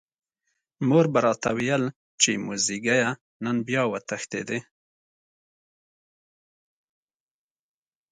مور 0.87 1.05
به 1.13 1.19
راته 1.25 1.49
ویل 1.57 1.83
چې 2.21 2.29
موزیګیه 2.45 3.09
نن 3.43 3.57
بیا 3.67 3.83
وتښتېدې. 3.91 4.59